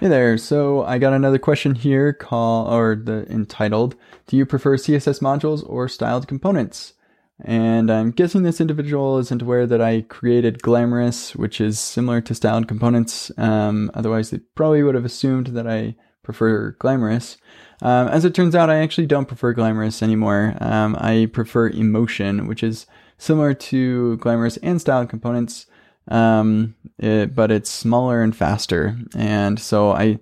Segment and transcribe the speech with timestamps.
[0.00, 0.38] Hey there.
[0.38, 3.96] So I got another question here call or the entitled,
[4.28, 6.92] do you prefer CSS modules or styled components?
[7.40, 12.34] And I'm guessing this individual isn't aware that I created Glamorous, which is similar to
[12.36, 13.32] styled components.
[13.36, 17.36] Um, otherwise, they probably would have assumed that I prefer Glamorous.
[17.82, 20.54] Um, as it turns out, I actually don't prefer Glamorous anymore.
[20.60, 22.86] Um, I prefer Emotion, which is
[23.16, 25.66] similar to Glamorous and styled components
[26.08, 28.96] um, it, but it's smaller and faster.
[29.14, 30.18] And so I,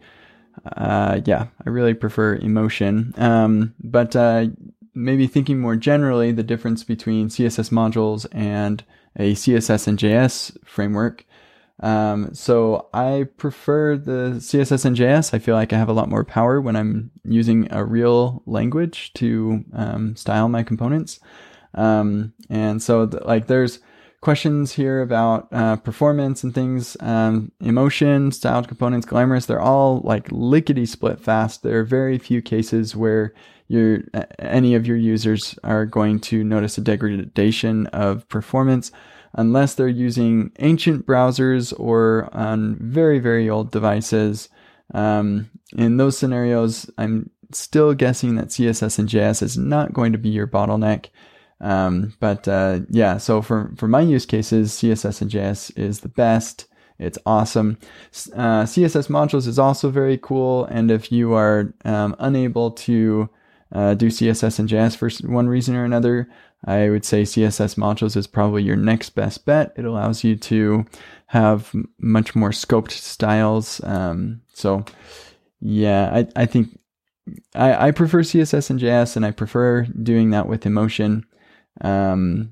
[0.77, 3.15] uh, yeah, I really prefer emotion.
[3.17, 4.47] Um, but uh,
[4.95, 8.83] maybe thinking more generally, the difference between CSS modules and
[9.17, 11.25] a CSS in JS framework.
[11.81, 15.35] Um, so I prefer the CSS in JS.
[15.35, 19.13] I feel like I have a lot more power when I'm using a real language
[19.15, 21.21] to um, style my components.
[21.75, 23.81] Um, and so, th- like, there's
[24.21, 29.47] questions here about uh, performance and things, um, emotion, styled components, glamorous.
[29.47, 31.63] They're all like lickety split fast.
[31.63, 33.33] There are very few cases where
[33.69, 34.03] your
[34.39, 38.93] any of your users are going to notice a degradation of performance
[39.35, 44.49] unless they're using ancient browsers or on very very old devices.
[44.95, 50.19] Um, in those scenarios, I'm still guessing that CSS in JS is not going to
[50.19, 51.07] be your bottleneck.
[51.61, 56.09] Um, but uh, yeah, so for for my use cases, CSS in JS is the
[56.09, 56.67] best.
[56.99, 57.79] It's awesome.
[58.35, 63.29] Uh, CSS modules is also very cool, and if you are um, unable to
[63.73, 66.29] uh, do CSS in JS for one reason or another,
[66.65, 69.73] I would say CSS modules is probably your next best bet.
[69.77, 70.87] It allows you to
[71.27, 73.83] have much more scoped styles.
[73.85, 74.85] Um, so
[75.61, 76.79] yeah, I, I think
[77.55, 81.27] I, I prefer CSS in JS, and I prefer doing that with emotion
[81.81, 82.51] um,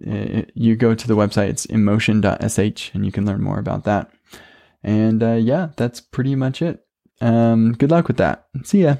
[0.00, 4.10] it, you go to the website, it's emotion.sh, and you can learn more about that.
[4.82, 6.84] And uh, yeah, that's pretty much it.
[7.20, 8.46] Um, good luck with that.
[8.64, 8.96] See ya.